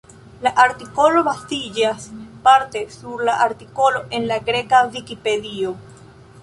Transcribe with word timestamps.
La 0.45 0.51
artikolo 0.61 1.21
baziĝas 1.27 2.07
parte 2.47 2.81
sur 2.97 3.23
la 3.31 3.37
artikolo 3.49 4.03
en 4.21 4.27
la 4.33 4.41
greka 4.51 4.83
Vikipedio. 4.97 5.79